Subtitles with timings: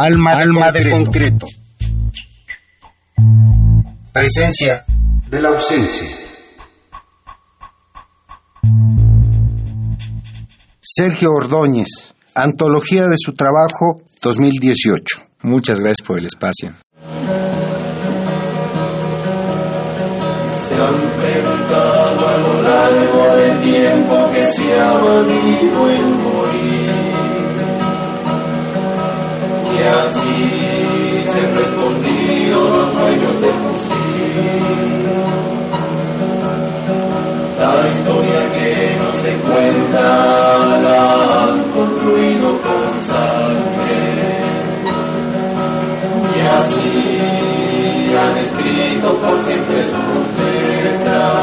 [0.00, 1.46] Alma, Alma de concreto.
[4.12, 4.84] Presencia
[5.28, 6.06] de la ausencia.
[10.80, 15.20] Sergio Ordóñez, Antología de su trabajo 2018.
[15.42, 16.74] Muchas gracias por el espacio.
[20.68, 26.18] Se han preguntado a lo largo del tiempo que se ha valido el
[29.78, 33.98] Y así se han respondido los dueños del fusil.
[37.60, 44.40] La historia que no se cuenta la han concluido con sangre.
[46.36, 51.38] Y así han escrito por siempre sus letras.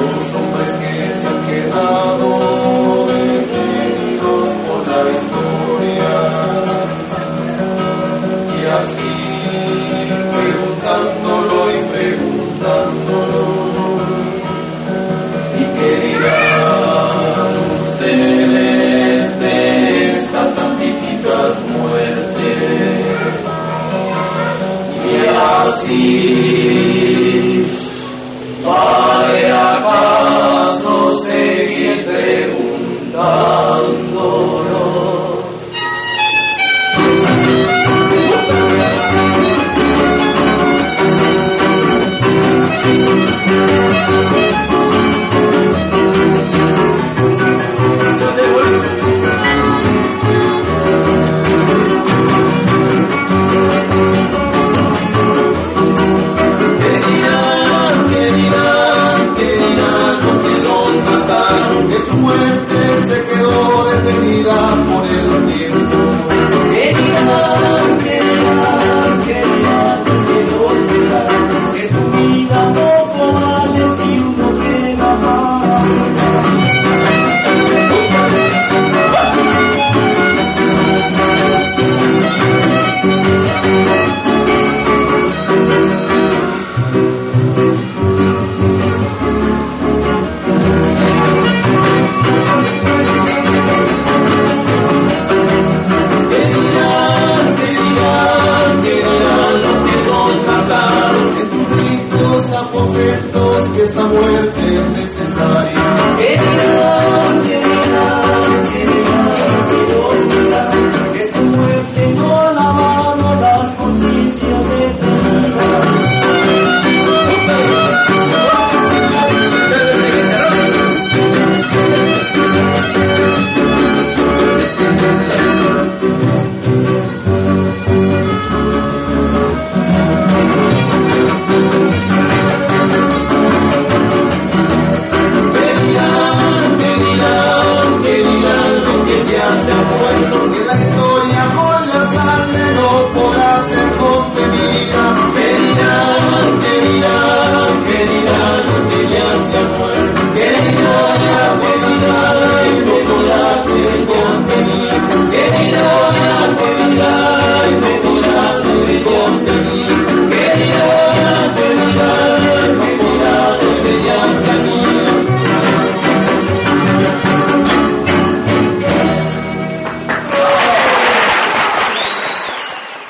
[0.00, 2.85] Los hombres que se han quedado
[4.66, 6.12] por la historia.
[8.56, 9.16] Y así
[10.36, 13.44] preguntándolo y preguntándolo.
[15.58, 20.72] ¿Y qué dirán ustedes de estas tan
[21.78, 22.96] muertes?
[25.08, 26.95] Y así,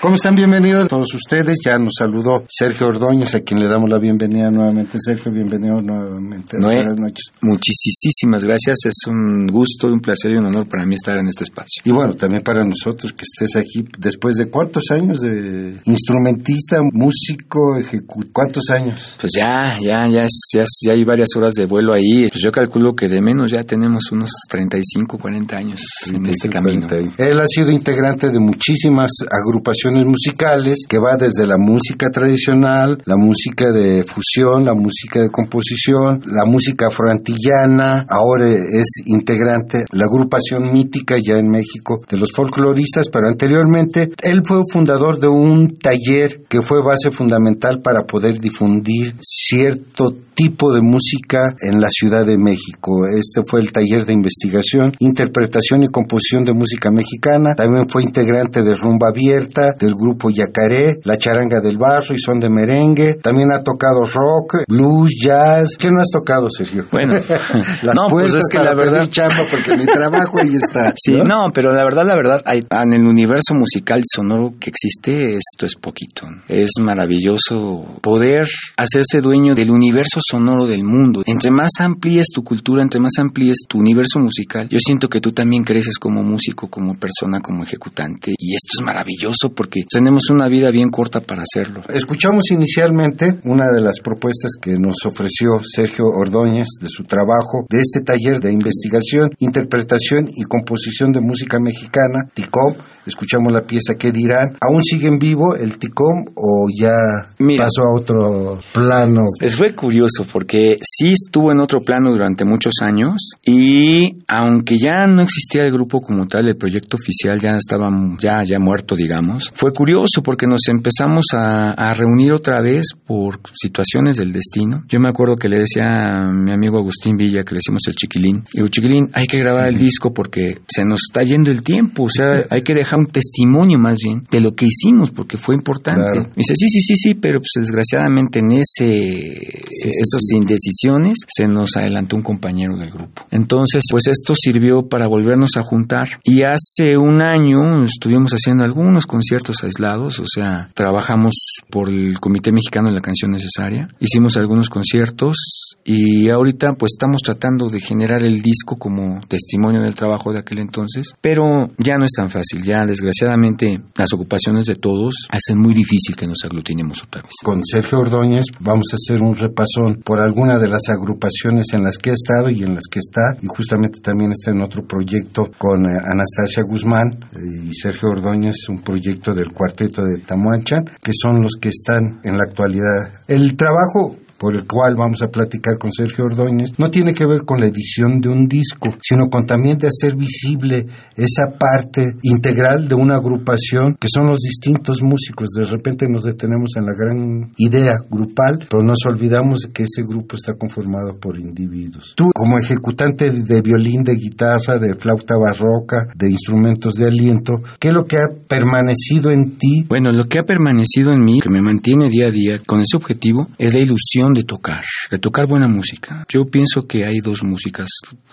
[0.07, 0.37] ¿Cómo están?
[0.37, 1.59] Bienvenidos todos ustedes.
[1.65, 4.99] Ya nos saludó Sergio Ordóñez, a quien le damos la bienvenida nuevamente.
[5.01, 6.59] Sergio, bienvenido nuevamente.
[6.61, 7.25] Noé, Buenas noches.
[7.43, 8.77] muchísimas gracias.
[8.85, 11.83] Es un gusto, un placer y un honor para mí estar en este espacio.
[11.85, 17.77] Y bueno, también para nosotros que estés aquí después de cuántos años de instrumentista, músico,
[17.77, 19.17] ejecu ¿Cuántos años?
[19.21, 20.25] Pues ya, ya, ya,
[20.55, 22.29] ya, ya hay varias horas de vuelo ahí.
[22.29, 25.81] Pues yo calculo que de menos ya tenemos unos 35, 40 años
[26.15, 26.87] en este camino.
[26.87, 27.27] 40.
[27.27, 33.17] Él ha sido integrante de muchísimas agrupaciones musicales que va desde la música tradicional, la
[33.17, 38.07] música de fusión, la música de composición, la música afroantillana.
[38.09, 44.43] Ahora es integrante la agrupación mítica ya en México de los folcloristas, pero anteriormente él
[44.45, 50.83] fue fundador de un taller que fue base fundamental para poder difundir cierto tipo de
[50.83, 53.07] música en la Ciudad de México.
[53.09, 57.55] Este fue el taller de investigación, interpretación y composición de música mexicana.
[57.55, 62.39] También fue integrante de Rumba Abierta, del grupo Yacaré, La Charanga del Barro y Son
[62.39, 63.15] de Merengue.
[63.15, 65.71] También ha tocado rock, blues, jazz.
[65.79, 66.85] ¿Qué no has tocado, Sergio?
[66.93, 67.15] Bueno,
[67.83, 70.93] las no, pues es que para la verdad- chamba porque mi trabajo ahí está.
[71.03, 75.35] Sí, no, pero la verdad, la verdad, hay- en el universo musical sonoro que existe,
[75.37, 76.27] esto es poquito.
[76.49, 78.47] Es maravilloso poder
[78.77, 81.23] hacerse dueño del universo sonoro del mundo.
[81.27, 85.33] Entre más amplíes tu cultura, entre más amplíes tu universo musical, yo siento que tú
[85.33, 88.35] también creces como músico, como persona, como ejecutante.
[88.39, 91.83] Y esto es maravilloso porque tenemos una vida bien corta para hacerlo.
[91.89, 97.81] Escuchamos inicialmente una de las propuestas que nos ofreció Sergio Ordóñez de su trabajo de
[97.81, 102.75] este taller de investigación, interpretación y composición de música mexicana, TICOM.
[103.07, 104.57] Escuchamos la pieza ¿Qué dirán?
[104.61, 106.97] ¿Aún sigue en vivo el TICOM o ya
[107.39, 107.65] Mira.
[107.65, 109.23] pasó a otro plano?
[109.39, 115.07] Pues fue curioso porque sí estuvo en otro plano durante muchos años y aunque ya
[115.07, 119.53] no existía el grupo como tal, el proyecto oficial ya estaba ya, ya muerto, digamos,
[119.55, 124.85] fue curioso porque nos empezamos a, a reunir otra vez por situaciones del destino.
[124.89, 127.95] Yo me acuerdo que le decía a mi amigo Agustín Villa, que le decimos el
[127.95, 132.05] chiquilín, digo, chiquilín, hay que grabar el disco porque se nos está yendo el tiempo,
[132.05, 135.55] o sea, hay que dejar un testimonio más bien de lo que hicimos porque fue
[135.55, 136.03] importante.
[136.13, 136.23] Claro.
[136.31, 139.65] Me dice, sí, sí, sí, sí, pero pues desgraciadamente en ese,
[140.07, 143.27] esas indecisiones se nos adelantó un compañero del grupo.
[143.31, 146.09] Entonces, pues esto sirvió para volvernos a juntar.
[146.25, 151.35] Y hace un año estuvimos haciendo algunos conciertos aislados, o sea, trabajamos
[151.71, 155.37] por el Comité Mexicano de la Canción Necesaria, hicimos algunos conciertos
[155.85, 160.59] y ahorita pues estamos tratando de generar el disco como testimonio del trabajo de aquel
[160.59, 165.75] entonces, pero ya no es tan fácil, ya desgraciadamente las ocupaciones de todos hacen muy
[165.75, 167.33] difícil que nos aglutinemos otra vez.
[167.43, 171.99] Con Sergio Ordóñez vamos a hacer un repasón por alguna de las agrupaciones en las
[171.99, 175.51] que ha estado y en las que está, y justamente también está en otro proyecto
[175.59, 181.13] con eh, Anastasia Guzmán eh, y Sergio Ordóñez, un proyecto del cuarteto de Tamuanchan, que
[181.13, 183.11] son los que están en la actualidad.
[183.29, 187.43] El trabajo por el cual vamos a platicar con Sergio Ordóñez, no tiene que ver
[187.45, 190.87] con la edición de un disco, sino con también de hacer visible
[191.17, 195.49] esa parte integral de una agrupación que son los distintos músicos.
[195.51, 200.03] De repente nos detenemos en la gran idea grupal, pero nos olvidamos de que ese
[200.03, 202.15] grupo está conformado por individuos.
[202.17, 207.89] Tú, como ejecutante de violín, de guitarra, de flauta barroca, de instrumentos de aliento, ¿qué
[207.89, 209.85] es lo que ha permanecido en ti?
[209.89, 212.97] Bueno, lo que ha permanecido en mí, que me mantiene día a día con ese
[212.97, 216.25] objetivo, es la ilusión de tocar, de tocar buena música.
[216.29, 217.89] Yo pienso que hay dos músicas,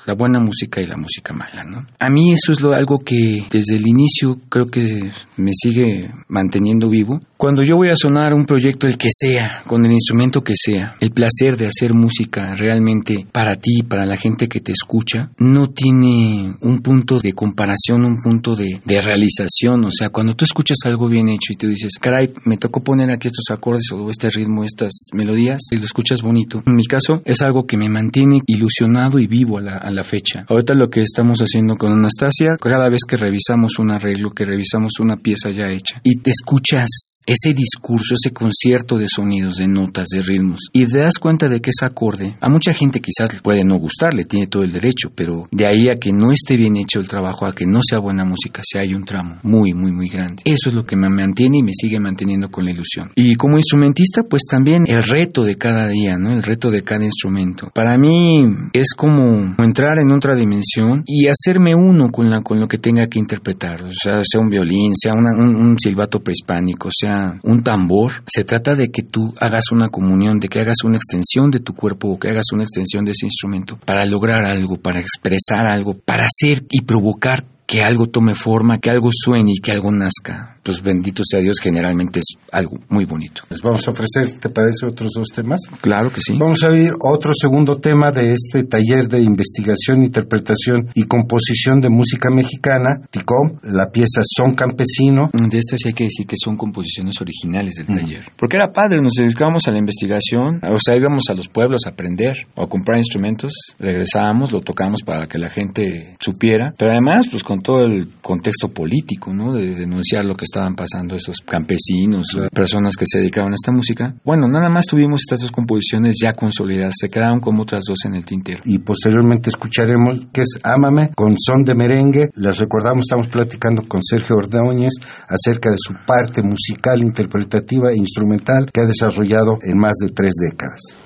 [0.05, 1.85] la buena música y la música mala, ¿no?
[1.99, 6.89] A mí eso es lo, algo que desde el inicio creo que me sigue manteniendo
[6.89, 7.21] vivo.
[7.37, 10.95] Cuando yo voy a sonar un proyecto, el que sea, con el instrumento que sea,
[10.99, 15.67] el placer de hacer música realmente para ti, para la gente que te escucha, no
[15.67, 19.85] tiene un punto de comparación, un punto de, de realización.
[19.85, 23.11] O sea, cuando tú escuchas algo bien hecho y tú dices, caray, me tocó poner
[23.11, 26.63] aquí estos acordes o este ritmo, estas melodías, y lo escuchas bonito.
[26.65, 30.03] En mi caso, es algo que me mantiene ilusionado y vivo a la, a la
[30.03, 30.45] fecha.
[30.47, 34.93] Ahorita lo que estamos haciendo con Anastasia, cada vez que revisamos un arreglo, que revisamos
[34.99, 36.87] una pieza ya hecha, y te escuchas
[37.25, 41.59] ese discurso, ese concierto de sonidos, de notas, de ritmos, y te das cuenta de
[41.59, 45.11] que ese acorde, a mucha gente quizás le puede no gustarle, tiene todo el derecho,
[45.13, 47.99] pero de ahí a que no esté bien hecho el trabajo, a que no sea
[47.99, 50.43] buena música, si hay un tramo muy, muy, muy grande.
[50.45, 53.09] Eso es lo que me mantiene y me sigue manteniendo con la ilusión.
[53.15, 56.31] Y como instrumentista, pues también el reto de cada día, ¿no?
[56.31, 57.69] El reto de cada instrumento.
[57.73, 62.67] Para mí es como entrar en otra dimensión y hacerme uno con, la, con lo
[62.67, 63.81] que tenga que interpretar.
[63.83, 68.11] O sea, sea un violín, sea una- un, un silbato prehispánico, sea un tambor.
[68.27, 71.73] Se trata de que tú hagas una comunión, de que hagas una extensión de tu
[71.73, 75.93] cuerpo o que hagas una extensión de ese instrumento para lograr algo, para expresar algo,
[75.95, 80.57] para hacer y provocar que algo tome forma, que algo suene y que algo nazca.
[80.61, 83.41] Pues bendito sea Dios, generalmente es algo muy bonito.
[83.49, 85.59] Les vamos a ofrecer, ¿te parece, otros dos temas?
[85.81, 86.37] Claro que sí.
[86.39, 91.89] Vamos a oír otro segundo tema de este taller de investigación, interpretación y composición de
[91.89, 95.31] música mexicana, TICOM, la pieza Son Campesino.
[95.33, 98.25] De estas sí hay que decir que son composiciones originales del taller.
[98.37, 101.89] Porque era padre, nos dedicábamos a la investigación, o sea, íbamos a los pueblos a
[101.89, 107.27] aprender o a comprar instrumentos, regresábamos, lo tocamos para que la gente supiera, pero además,
[107.29, 109.53] pues con todo el contexto político, ¿no?
[109.53, 114.13] De denunciar lo que estaban pasando esos campesinos, personas que se dedicaban a esta música.
[114.23, 118.15] Bueno, nada más tuvimos estas dos composiciones ya consolidadas, se quedaron como otras dos en
[118.15, 118.61] el tintero.
[118.65, 122.29] Y posteriormente escucharemos que es Ámame con son de merengue.
[122.35, 124.93] Les recordamos, estamos platicando con Sergio Ordóñez
[125.27, 130.33] acerca de su parte musical, interpretativa e instrumental que ha desarrollado en más de tres
[130.39, 131.02] décadas.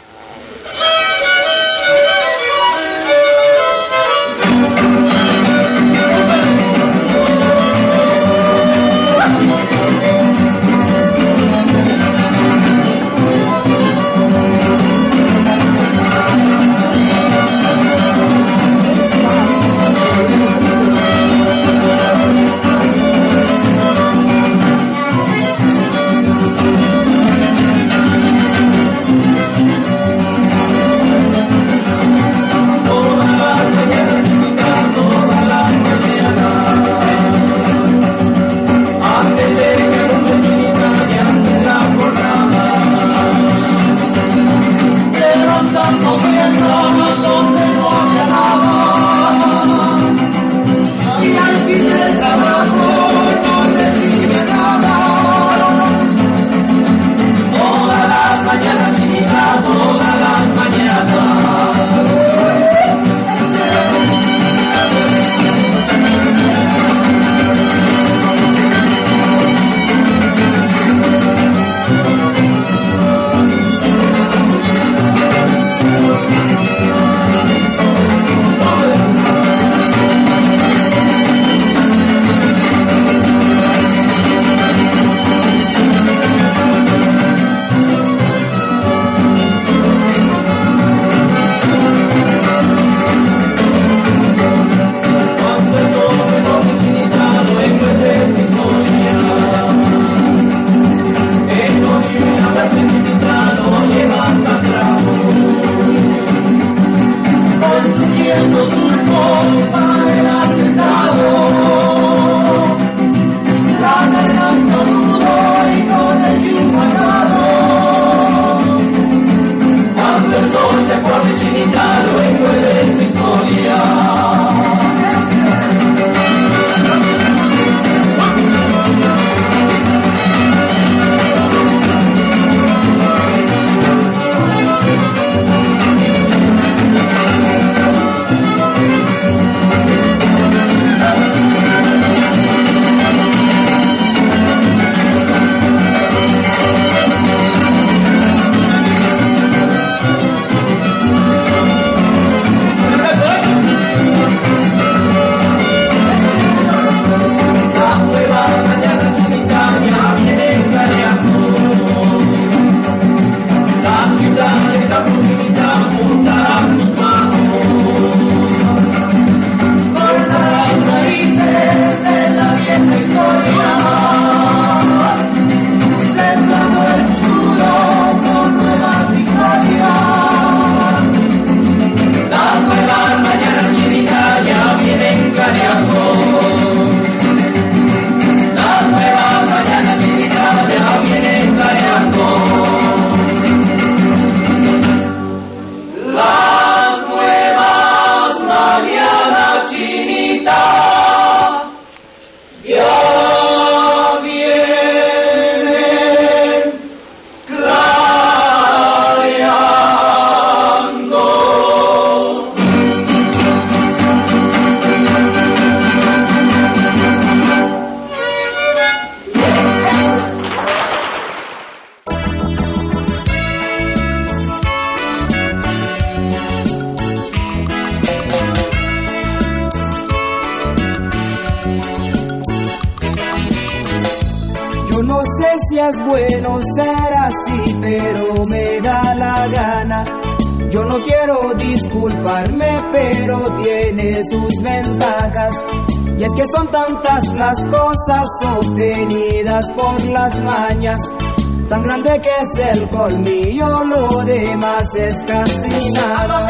[251.70, 256.48] Tan grande que es el colmillo, lo demás es casi nada.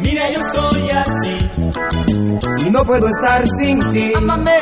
[0.00, 2.66] Mira, yo soy así.
[2.66, 4.12] Y no puedo estar sin ti.
[4.16, 4.58] Amame.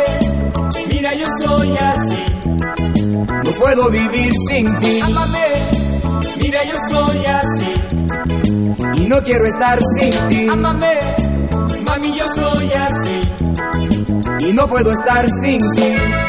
[0.88, 2.25] Mira, yo soy así.
[3.44, 5.00] No puedo vivir sin ti.
[5.00, 5.46] Amame.
[6.38, 7.75] Mira, yo soy así.
[8.96, 10.49] Y no quiero estar sin ti.
[10.49, 10.92] Amame.
[11.84, 14.49] Mami, yo soy así.
[14.49, 16.24] Y no puedo estar sin ti.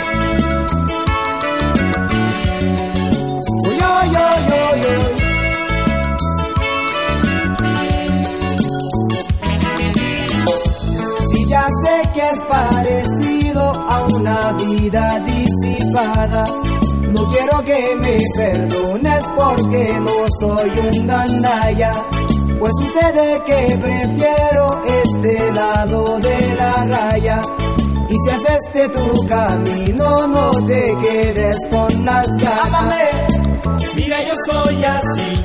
[11.29, 16.45] Si ya sé que es parecido a una vida disipada.
[17.13, 21.91] No quiero que me perdones porque no soy un gandaya.
[22.59, 27.41] Pues sucede que prefiero este lado de la raya.
[28.09, 33.04] Y si haces este tu camino, no te quedes con las ganas.
[33.95, 35.35] Mira, yo soy así.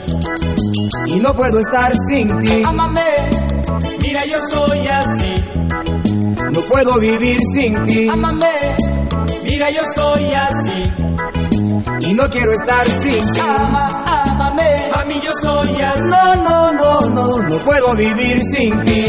[1.06, 2.62] Y no puedo estar sin ti.
[2.64, 3.02] Amame.
[4.00, 5.34] Mira, yo soy así.
[6.52, 8.08] No puedo vivir sin ti.
[8.08, 8.46] Amame.
[9.44, 10.92] Mira, yo soy así.
[12.08, 13.40] Y no quiero estar sin ti.
[13.40, 13.88] Ama,
[14.24, 14.90] amame.
[14.94, 16.00] Mami, yo soy así.
[16.08, 19.04] No, no, no, no, no puedo vivir sin ti.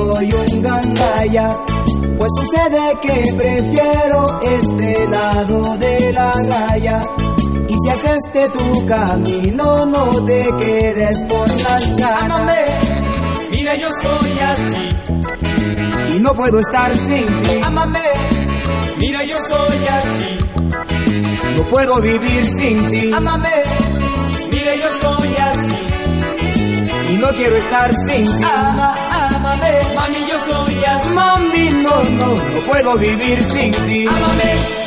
[0.00, 1.50] Soy un gandaya.
[2.18, 7.02] Pues sucede que prefiero este lado de la raya.
[7.68, 12.22] Y si haces este tu camino, no te quedes con las ganas.
[12.22, 12.62] Amame.
[13.50, 16.16] Mira, yo soy así.
[16.16, 17.60] Y no puedo estar sin ti.
[17.64, 18.00] Amame.
[18.98, 20.38] Mira, yo soy así.
[21.56, 23.12] No puedo vivir sin ti.
[23.14, 23.48] Amame.
[24.50, 25.76] Mira, yo soy así.
[27.12, 28.44] Y no quiero estar sin ti.
[28.44, 28.94] Ama,
[29.40, 29.94] amame.
[29.94, 31.08] Mami, yo soy así.
[31.10, 34.06] Mami, no, no, no puedo vivir sin ti.
[34.06, 34.79] Amame.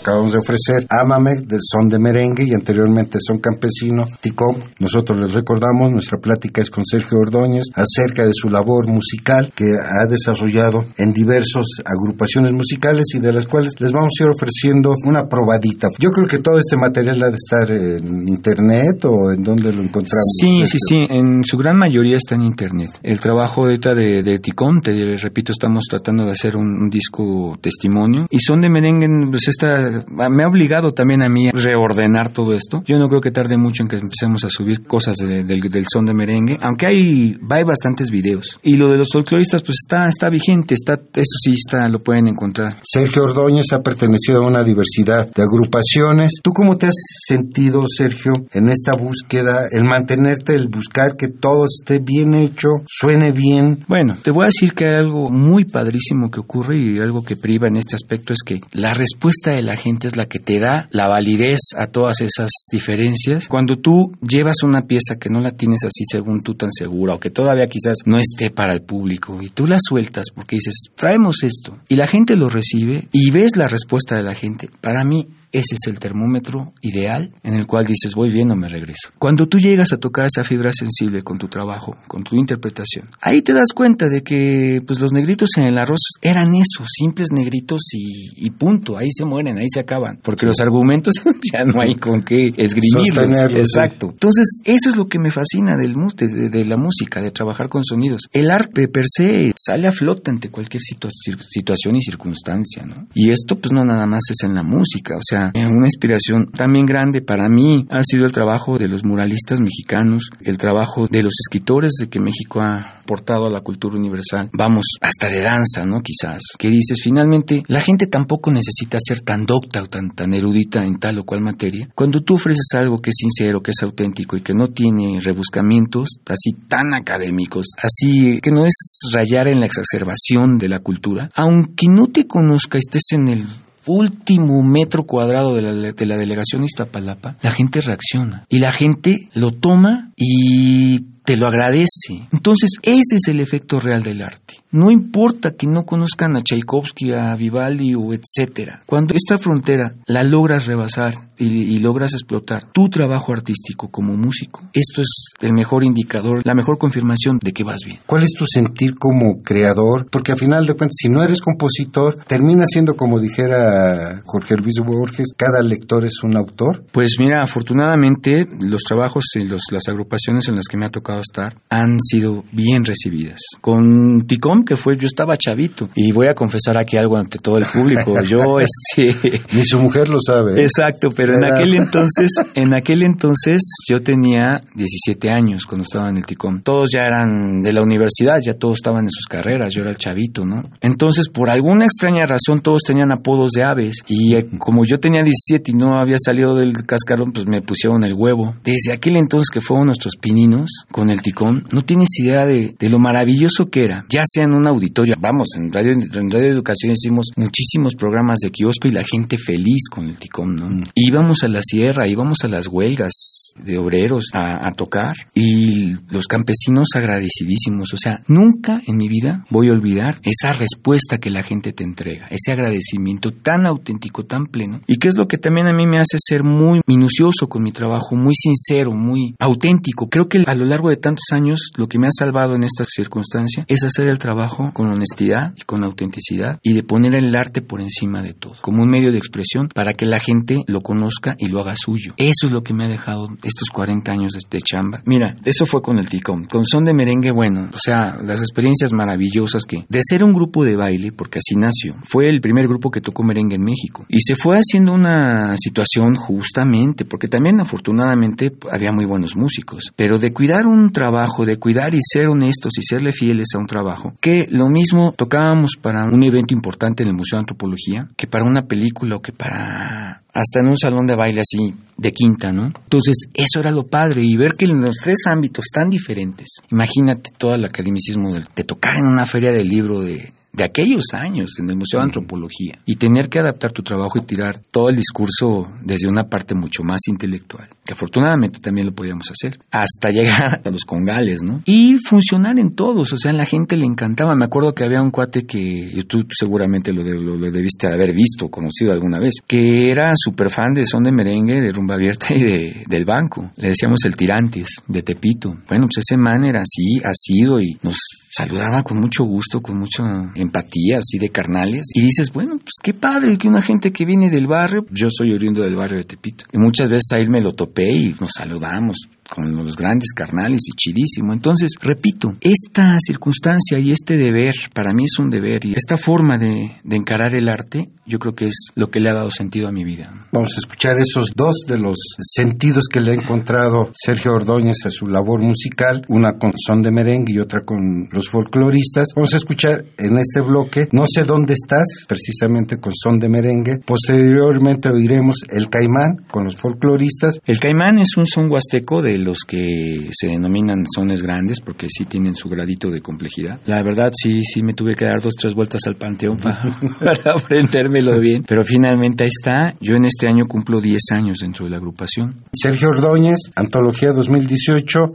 [0.00, 4.56] Acabamos de ofrecer Ámame del son de merengue y anteriormente son campesino Ticom.
[4.78, 9.74] Nosotros les recordamos, nuestra plática es con Sergio Ordóñez acerca de su labor musical que
[9.74, 14.94] ha desarrollado en diversas agrupaciones musicales y de las cuales les vamos a ir ofreciendo
[15.04, 15.88] una probadita.
[15.98, 19.82] Yo creo que todo este material ha de estar en internet o en donde lo
[19.82, 20.34] encontramos.
[20.40, 21.06] Sí, sí, Sergio?
[21.08, 22.90] sí, en su gran mayoría está en internet.
[23.02, 27.58] El trabajo ahorita de, de Ticón, te repito, estamos tratando de hacer un, un disco
[27.60, 32.30] testimonio y son de merengue, pues esta, me ha obligado también a mí a reordenar
[32.30, 32.82] todo esto.
[32.86, 35.84] Yo no creo que tarde mucho en que empecemos a subir cosas de- del, del
[35.92, 38.58] son de merengue, aunque hay, hay bastantes videos.
[38.62, 42.28] Y lo de los folcloristas, pues está, está vigente, está, eso sí está, lo pueden
[42.28, 42.76] encontrar.
[42.82, 46.32] Sergio Ordóñez ha pertenecido a una diversidad de agrupaciones.
[46.42, 46.94] ¿Tú cómo te has
[47.26, 53.32] sentido, Sergio, en esta búsqueda, el mantenerte, el buscar que todo esté bien hecho, suene
[53.32, 53.84] bien?
[53.88, 57.36] Bueno, te voy a decir que hay algo muy padrísimo que ocurre y algo que
[57.36, 60.60] priva en este aspecto es que la respuesta de la gente es la que te
[60.60, 63.48] da la validez a todas esas diferencias.
[63.48, 67.20] Cuando tú llevas una pieza que no la tienes así según tú tan segura o
[67.20, 71.42] que todavía quizás no esté para el público y tú la sueltas porque dices, traemos
[71.42, 75.26] esto y la gente lo recibe y ves la respuesta de la gente, para mí
[75.52, 79.10] ese es el termómetro ideal en el cual dices voy bien o me regreso.
[79.18, 83.42] Cuando tú llegas a tocar esa fibra sensible con tu trabajo, con tu interpretación, ahí
[83.42, 87.80] te das cuenta de que pues los negritos en el arroz eran eso, simples negritos
[87.92, 91.14] y, y punto, ahí se mueren, ahí se acaban, porque los argumentos
[91.52, 93.50] ya no hay con qué esgrimirlos.
[93.52, 94.10] Exacto.
[94.12, 97.84] Entonces, eso es lo que me fascina del, de, de, la música, de trabajar con
[97.84, 98.22] sonidos.
[98.32, 103.08] El arte per se sale a flote ante cualquier situa situación y circunstancia, ¿no?
[103.14, 106.86] Y esto pues no nada más es en la música, o sea, una inspiración también
[106.86, 111.34] grande para mí ha sido el trabajo de los muralistas mexicanos, el trabajo de los
[111.40, 114.48] escritores de que México ha portado a la cultura universal.
[114.52, 116.00] Vamos, hasta de danza, ¿no?
[116.00, 116.40] Quizás.
[116.56, 120.98] Que dices, finalmente, la gente tampoco necesita ser tan docta o tan, tan erudita en
[120.98, 121.88] tal o cual materia.
[121.94, 126.20] Cuando tú ofreces algo que es sincero, que es auténtico y que no tiene rebuscamientos
[126.28, 131.86] así tan académicos, así que no es rayar en la exacerbación de la cultura, aunque
[131.88, 133.46] no te conozca, estés en el
[133.86, 139.28] último metro cuadrado de la, de la delegación Iztapalapa, la gente reacciona y la gente
[139.34, 142.28] lo toma y te lo agradece.
[142.32, 144.49] Entonces, ese es el efecto real del arte.
[144.72, 148.82] No importa que no conozcan a Tchaikovsky, a Vivaldi o etcétera.
[148.86, 155.00] Cuando esta frontera la logras rebasar y, logras explotar tu trabajo artístico como músico, esto
[155.00, 155.08] es
[155.40, 157.98] el mejor indicador, la mejor confirmación de que vas bien.
[158.06, 160.06] ¿Cuál es tu sentir como creador?
[160.10, 164.78] Porque al final de cuentas, si no eres compositor, termina siendo como dijera Jorge Luis
[164.84, 166.84] Borges, cada lector es un autor.
[166.92, 171.20] Pues mira, afortunadamente los trabajos y los, las agrupaciones en las que me ha tocado
[171.20, 173.40] estar han sido bien recibidas.
[173.60, 174.26] Con
[174.64, 175.88] Que fue, yo estaba chavito.
[175.94, 178.20] Y voy a confesar aquí algo ante todo el público.
[178.30, 179.40] Yo, este.
[179.52, 180.60] Ni su mujer lo sabe.
[180.60, 180.64] ¿eh?
[180.64, 186.18] Exacto, pero en aquel entonces, en aquel entonces yo tenía 17 años cuando estaba en
[186.18, 186.62] el TICOM.
[186.62, 189.96] Todos ya eran de la universidad, ya todos estaban en sus carreras, yo era el
[189.96, 190.62] chavito, ¿no?
[190.80, 193.96] Entonces, por alguna extraña razón, todos tenían apodos de aves.
[194.06, 198.04] Y eh, como yo tenía 17 y no había salido del cascarón, pues me pusieron
[198.04, 198.54] el huevo.
[198.64, 202.88] Desde aquel entonces que fueron nuestros pininos con el TICOM, no tienes idea de, de
[202.88, 204.04] lo maravilloso que era.
[204.08, 205.16] Ya sea en un auditorio.
[205.18, 209.88] Vamos, en Radio, en Radio Educación hicimos muchísimos programas de kiosco y la gente feliz
[209.90, 210.68] con el TICOM, ¿no?
[210.68, 210.84] Mm.
[210.94, 216.88] Íbamos a la sierra, íbamos a las huelgas de obreros a, tocar y los campesinos
[216.94, 217.92] agradecidísimos.
[217.92, 221.84] O sea, nunca en mi vida voy a olvidar esa respuesta que la gente te
[221.84, 224.80] entrega, ese agradecimiento tan auténtico, tan pleno.
[224.86, 227.72] Y que es lo que también a mí me hace ser muy minucioso con mi
[227.72, 230.08] trabajo, muy sincero, muy auténtico.
[230.08, 232.84] Creo que a lo largo de tantos años lo que me ha salvado en esta
[232.84, 237.62] circunstancia es hacer el trabajo con honestidad y con autenticidad y de poner el arte
[237.62, 241.36] por encima de todo, como un medio de expresión para que la gente lo conozca
[241.38, 242.14] y lo haga suyo.
[242.16, 245.02] Eso es lo que me ha dejado estos 40 años de, chamba.
[245.04, 246.46] Mira, eso fue con el TICOM.
[246.46, 250.64] Con Son de Merengue, bueno, o sea, las experiencias maravillosas que, de ser un grupo
[250.64, 254.06] de baile, porque así nació, fue el primer grupo que tocó merengue en México.
[254.08, 260.18] Y se fue haciendo una situación justamente, porque también afortunadamente había muy buenos músicos, pero
[260.18, 264.14] de cuidar un trabajo, de cuidar y ser honestos y serle fieles a un trabajo,
[264.20, 268.44] que lo mismo tocábamos para un evento importante en el Museo de Antropología que para
[268.44, 272.66] una película o que para hasta en un salón de baile así de quinta, ¿no?
[272.66, 277.30] Entonces, eso era lo padre y ver que en los tres ámbitos tan diferentes, imagínate
[277.36, 281.58] todo el academicismo de, de tocar en una feria del libro de, de aquellos años
[281.58, 284.96] en el Museo de Antropología y tener que adaptar tu trabajo y tirar todo el
[284.96, 290.60] discurso desde una parte mucho más intelectual, que afortunadamente también lo podíamos hacer, hasta llegar
[290.64, 291.62] a los congales, ¿no?
[291.66, 294.34] Y funcionar en todos, o sea, a la gente le encantaba.
[294.34, 298.92] Me acuerdo que había un cuate que tú seguramente lo, lo, debiste haber visto, conocido
[298.92, 302.84] alguna vez, que era súper fan de son de merengue, de rumba abierta y de,
[302.88, 303.52] del banco.
[303.56, 305.56] Le decíamos el tirantes de Tepito.
[305.68, 307.96] Bueno, pues ese man era así, ha sido y nos
[308.30, 311.90] saludaba con mucho gusto, con mucha empatía, así de carnales.
[311.94, 315.32] Y dices, bueno, pues qué padre que una gente que viene del barrio, yo soy
[315.32, 316.44] oriundo del barrio de Tepito.
[316.52, 320.60] Y muchas veces a él me lo topé y nos saludamos con los grandes carnales
[320.68, 321.32] y chidísimo.
[321.32, 326.36] Entonces, repito, esta circunstancia y este deber, para mí es un deber, y esta forma
[326.36, 329.68] de, de, encarar el arte, yo creo que es lo que le ha dado sentido
[329.68, 330.12] a mi vida.
[330.32, 334.90] Vamos a escuchar esos dos de los sentidos que le ha encontrado Sergio Ordóñez a
[334.90, 339.08] su labor musical, una con son de merengue y otra con los folcloristas.
[339.14, 343.78] Vamos a escuchar en este bloque No sé dónde estás, precisamente con son de merengue.
[343.78, 347.40] Posteriormente oiremos El Caimán con los folcloristas.
[347.46, 352.04] El Caimán es un son huasteco de los que se denominan sones grandes porque sí
[352.04, 353.60] tienen su gradito de complejidad.
[353.66, 356.62] La verdad sí, sí me tuve que dar dos, tres vueltas al panteón para,
[357.00, 359.74] para aprendérmelo bien, pero finalmente ahí está.
[359.80, 362.36] Yo en este año cumplo 10 años dentro de la agrupación.
[362.52, 365.12] Sergio Ordóñez, Antología 2018.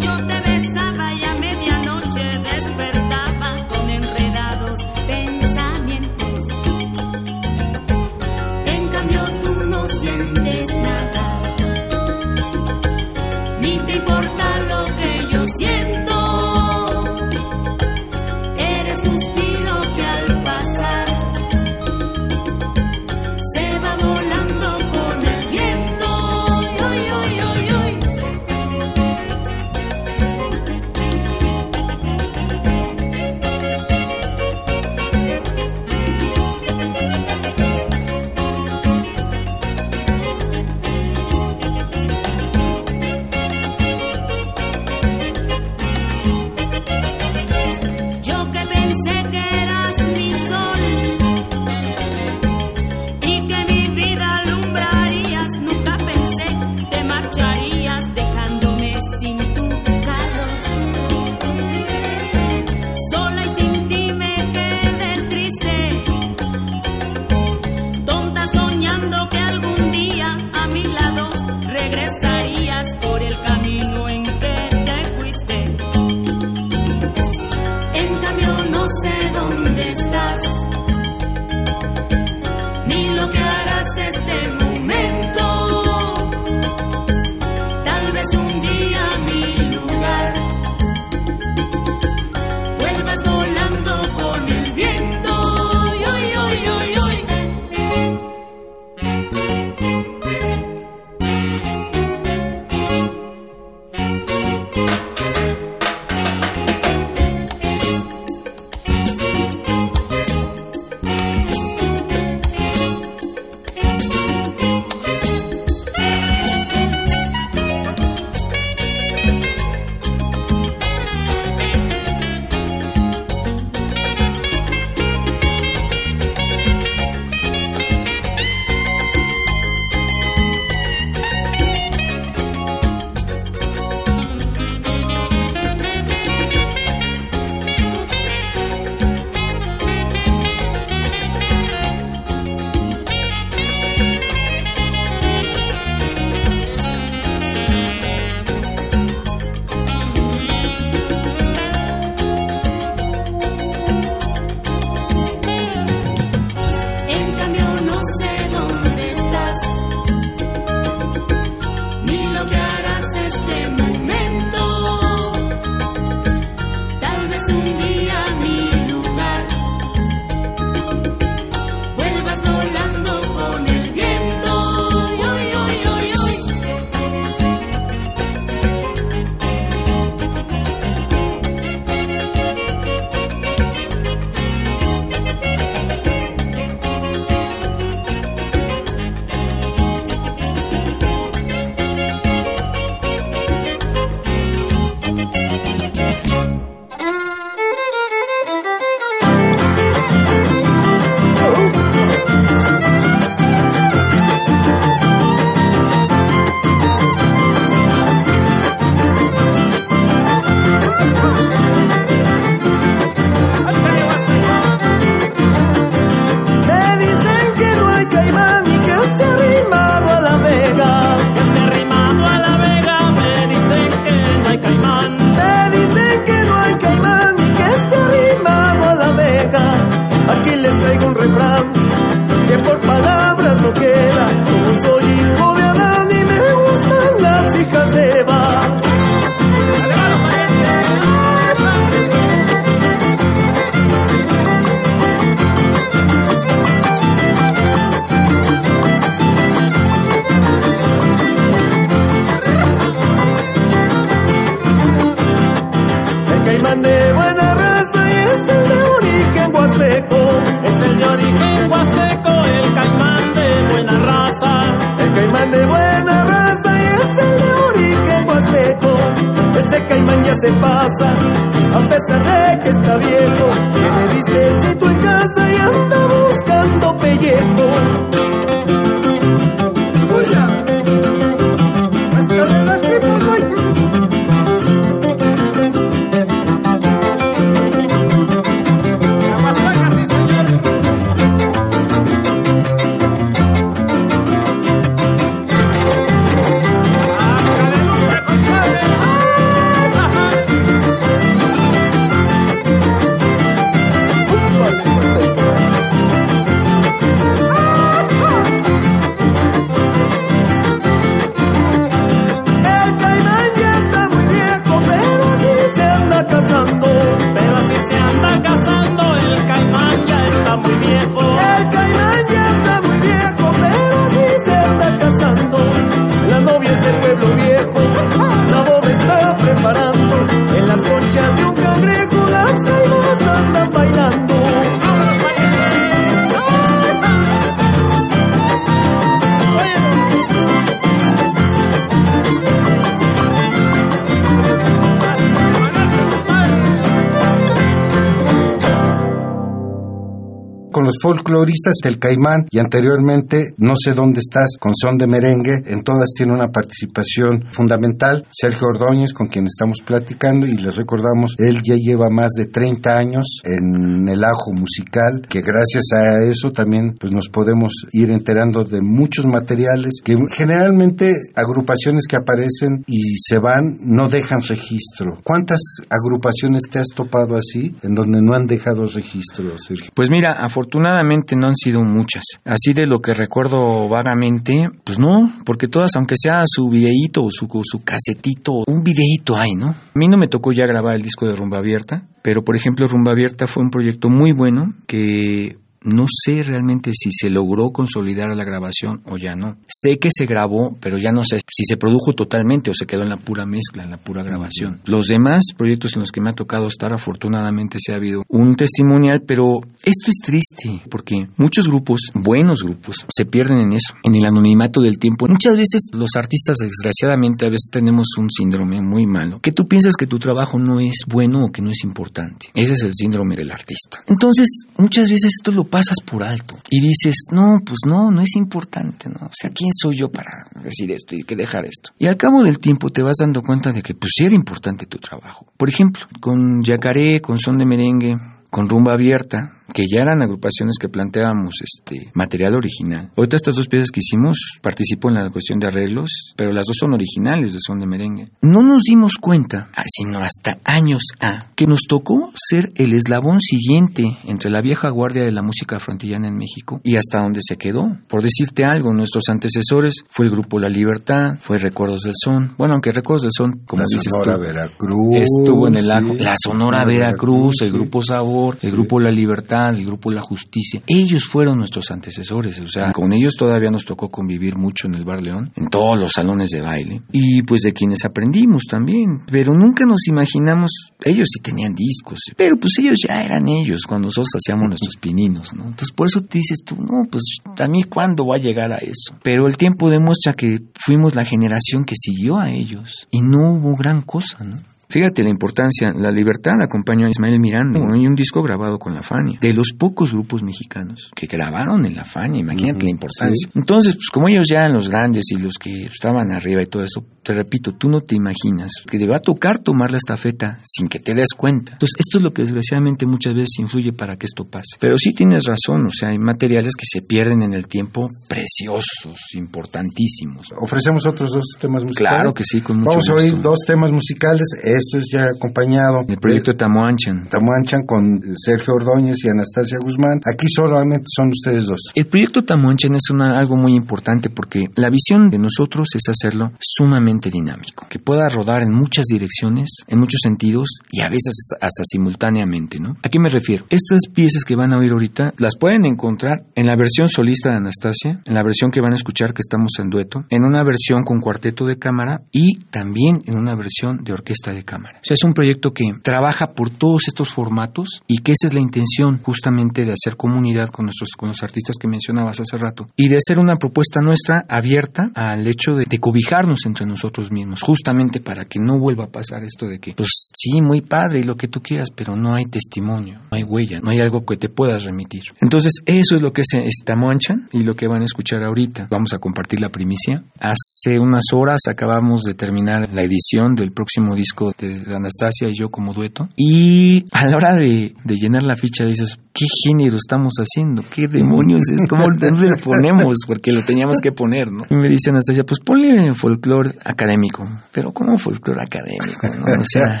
[351.06, 355.62] Folcloristas del Caimán y anteriormente No sé dónde estás con Son de Merengue.
[355.66, 358.26] En todas tiene una participación fundamental.
[358.32, 362.98] Sergio Ordóñez, con quien estamos platicando, y les recordamos, él ya lleva más de 30
[362.98, 368.64] años en el ajo musical, que gracias a eso también pues, nos podemos ir enterando
[368.64, 375.18] de muchos materiales que generalmente agrupaciones que aparecen y se van no dejan registro.
[375.22, 379.92] ¿Cuántas agrupaciones te has topado así en donde no han dejado registro, Sergio?
[379.94, 380.95] Pues mira, afortunadamente
[381.36, 382.22] no han sido muchas.
[382.44, 387.30] Así de lo que recuerdo vagamente, pues no, porque todas, aunque sea su videíto o
[387.30, 389.68] su, su casetito, un videíto hay, ¿no?
[389.68, 392.86] A mí no me tocó ya grabar el disco de Rumba Abierta, pero por ejemplo
[392.86, 398.28] Rumba Abierta fue un proyecto muy bueno que no sé realmente si se logró consolidar
[398.36, 399.56] la grabación o ya no.
[399.68, 403.02] Sé que se grabó, pero ya no sé si se produjo totalmente o se quedó
[403.02, 404.80] en la pura mezcla, en la pura grabación.
[404.84, 408.56] Los demás proyectos en los que me ha tocado estar, afortunadamente se ha habido un
[408.56, 414.14] testimonial, pero esto es triste porque muchos grupos, buenos grupos, se pierden en eso, en
[414.14, 415.26] el anonimato del tiempo.
[415.28, 419.94] Muchas veces los artistas, desgraciadamente, a veces tenemos un síndrome muy malo, que tú piensas
[419.96, 422.48] que tu trabajo no es bueno o que no es importante.
[422.54, 424.02] Ese es el síndrome del artista.
[424.06, 428.34] Entonces, muchas veces esto lo pasas por alto y dices, no, pues no, no es
[428.36, 429.26] importante, ¿no?
[429.26, 431.90] O sea, ¿quién soy yo para decir esto y que dejar esto?
[431.98, 434.86] Y al cabo del tiempo te vas dando cuenta de que pues sí era importante
[434.86, 435.46] tu trabajo.
[435.54, 438.16] Por ejemplo, con Yacaré, con Son de Merengue,
[438.48, 443.10] con Rumba Abierta, que ya eran agrupaciones que planteábamos este material original.
[443.16, 446.76] Ahorita estas dos piezas que hicimos participó en la cuestión de arreglos, pero las dos
[446.78, 448.26] son originales de son de merengue.
[448.42, 453.40] No nos dimos cuenta, ah, sino hasta años a, que nos tocó ser el eslabón
[453.40, 457.56] siguiente entre la vieja guardia de la música frontillana en México y hasta donde se
[457.56, 457.98] quedó.
[458.08, 462.54] Por decirte algo, nuestros antecesores fue el grupo La Libertad, fue Recuerdos del Son.
[462.56, 465.16] Bueno, aunque Recuerdos del Son, como la dices Sonora tú, Veracruz.
[465.16, 466.14] estuvo en el ajo.
[466.16, 466.24] sí.
[466.24, 467.72] La Sonora Veracruz, el.
[467.72, 470.82] Grupo Sabor, el Grupo La Libertad, el Grupo La Justicia.
[470.86, 475.04] Ellos fueron nuestros antecesores, o sea, con ellos todavía nos tocó convivir mucho en el
[475.04, 479.54] Bar León, en todos los salones de baile, y pues de quienes aprendimos también, pero
[479.54, 480.70] nunca nos imaginamos,
[481.04, 485.54] ellos sí tenían discos, pero pues ellos ya eran ellos cuando nosotros hacíamos nuestros pininos,
[485.54, 485.64] ¿no?
[485.64, 487.22] Entonces por eso te dices tú, no, pues
[487.58, 489.18] a mí cuándo va a llegar a eso.
[489.22, 493.76] Pero el tiempo demuestra que fuimos la generación que siguió a ellos y no hubo
[493.76, 494.58] gran cosa, ¿no?
[494.88, 499.02] Fíjate la importancia, la libertad acompañó a Ismael Miranda, hay un disco grabado con la
[499.02, 503.48] Fania, de los pocos grupos mexicanos que grabaron en la Fania, imagínate la importancia.
[503.54, 506.84] Entonces, pues como ellos ya eran los grandes y los que estaban arriba y todo
[506.84, 510.60] eso, te repito, tú no te imaginas que te va a tocar tomar la estafeta
[510.64, 511.72] sin que te des cuenta.
[511.72, 514.76] Entonces, esto es lo que desgraciadamente muchas veces influye para que esto pase.
[514.78, 519.16] Pero sí tienes razón, o sea, hay materiales que se pierden en el tiempo preciosos,
[519.34, 520.46] importantísimos.
[520.60, 522.14] Ofrecemos otros dos temas musicales.
[522.14, 523.26] Claro que sí, con mucho Vamos a gusto.
[523.26, 524.44] oír dos temas musicales.
[524.76, 527.28] Esto es ya acompañado El proyecto de Tamoanchan.
[527.30, 530.20] Tamuanchan con Sergio Ordóñez y Anastasia Guzmán.
[530.30, 531.80] Aquí solamente son ustedes dos.
[531.94, 536.52] El proyecto Tamuanchan es una- algo muy importante porque la visión de nosotros es hacerlo
[536.60, 541.82] sumamente dinámico, que pueda rodar en muchas direcciones, en muchos sentidos y a veces hasta
[541.84, 542.96] simultáneamente, ¿no?
[543.02, 543.64] ¿A qué me refiero?
[543.70, 547.56] Estas piezas que van a oír ahorita las pueden encontrar en la versión solista de
[547.56, 551.02] Anastasia, en la versión que van a escuchar que estamos en dueto, en una versión
[551.04, 554.98] con cuarteto de cámara y también en una versión de orquesta de cámara.
[554.98, 558.52] O sea, es un proyecto que trabaja por todos estos formatos y que esa es
[558.52, 562.88] la intención justamente de hacer comunidad con nuestros con los artistas que mencionabas hace rato
[562.96, 567.62] y de hacer una propuesta nuestra abierta al hecho de, de cobijarnos entre nosotros mismos,
[567.62, 571.22] justamente para que no vuelva a pasar esto de que, pues sí, muy padre y
[571.22, 574.36] lo que tú quieras, pero no hay testimonio, no hay huella, no hay algo que
[574.36, 575.22] te puedas remitir.
[575.40, 578.88] Entonces, eso es lo que es Tamoanchan y lo que van a escuchar ahorita.
[578.90, 580.24] Vamos a compartir la primicia.
[580.40, 585.68] Hace unas horas acabamos de terminar la edición del próximo disco de Anastasia y yo
[585.68, 586.28] como dueto.
[586.36, 590.82] Y a la hora de, llenar la ficha dices, ¿qué género estamos haciendo?
[590.90, 591.88] ¿Qué demonios es?
[591.88, 593.16] ¿Cómo lo ponemos?
[593.26, 594.64] Porque lo teníamos que poner, ¿no?
[594.70, 597.48] Y me dice Anastasia, pues ponle folclore académico.
[597.72, 599.26] Pero ¿cómo folclore académico?
[599.26, 599.60] ¿no?
[599.60, 600.00] O sea,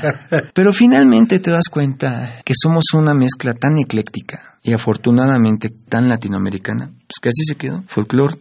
[0.54, 6.86] pero finalmente te das cuenta que somos una mezcla tan ecléctica y afortunadamente tan latinoamericana,
[6.86, 7.84] pues que así se quedó.
[7.86, 8.36] Folclore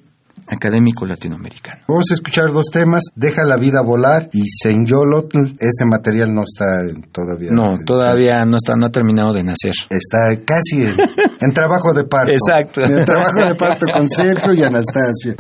[0.48, 1.82] académico latinoamericano.
[1.88, 5.56] Vamos a escuchar dos temas, Deja la vida volar y Senyolotl.
[5.60, 6.66] Este material no está
[7.12, 7.52] todavía.
[7.52, 9.74] No, todavía no está, no ha terminado de nacer.
[9.90, 10.96] Está casi en,
[11.40, 12.32] en trabajo de parto.
[12.34, 12.84] Exacto.
[12.84, 15.36] En trabajo de parto con Sergio y Anastasia.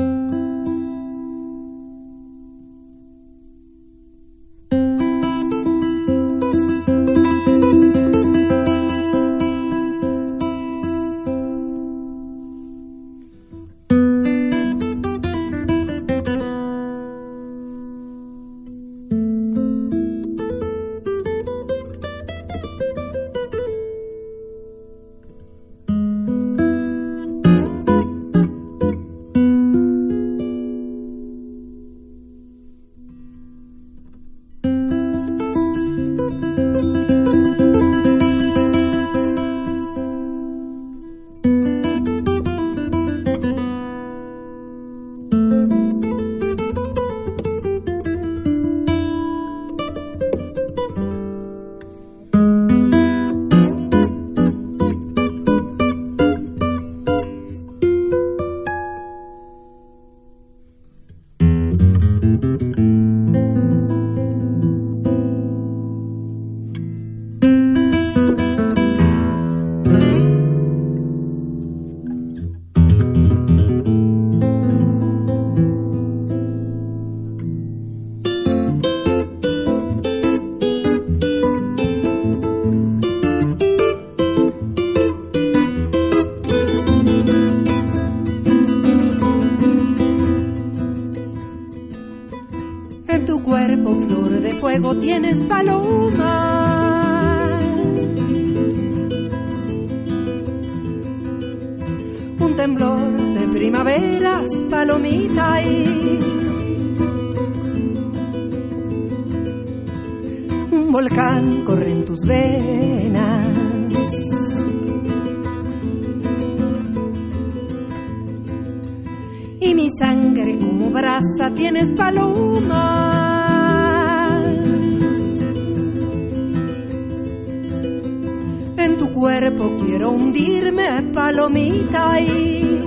[129.05, 132.81] Tu cuerpo quiero hundirme, palomita y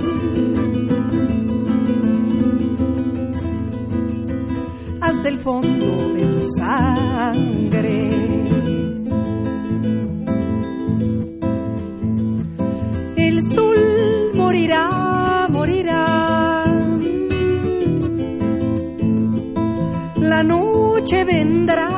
[5.00, 8.10] hasta el fondo de tu sangre.
[13.16, 16.64] El sol morirá, morirá.
[20.16, 21.97] La noche vendrá, vendrá.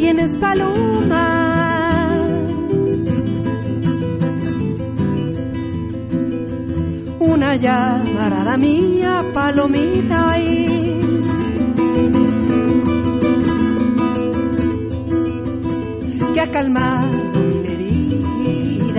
[0.00, 1.26] Tienes paloma.
[7.18, 10.66] Una llamarada mía, palomita y
[16.32, 18.96] que ha calmado mil heridas.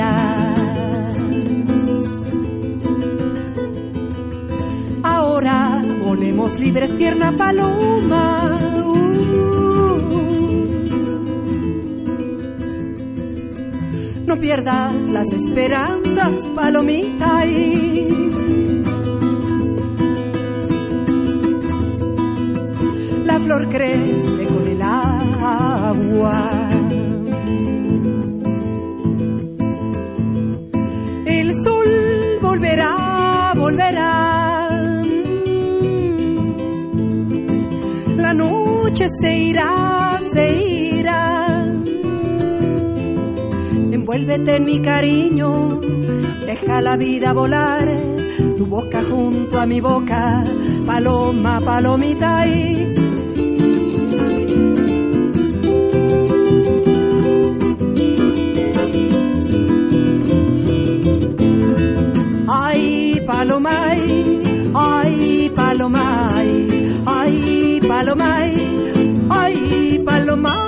[5.02, 8.31] Ahora volemos libres, tierna paloma.
[14.32, 17.46] No pierdas las esperanzas, palomita.
[17.46, 18.08] Y
[23.26, 26.70] la flor crece con el agua.
[31.26, 35.04] El sol volverá, volverá.
[38.16, 40.91] La noche se irá, se irá.
[44.14, 45.80] Envuélvete en mi cariño,
[46.46, 47.88] deja la vida volar.
[48.58, 50.44] Tu boca junto a mi boca,
[50.86, 52.94] paloma, palomita y
[62.50, 64.42] Ay, palomay,
[64.76, 68.52] ay, palomay, ay, palomay,
[69.30, 70.61] ay, palomay.